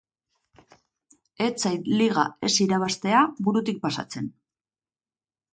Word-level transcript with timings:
Ez 1.49 1.65
zait 1.65 1.91
liga 2.01 2.25
ez 2.49 2.53
irabaztea 2.65 3.21
burutik 3.49 3.81
pasatzen. 3.85 4.35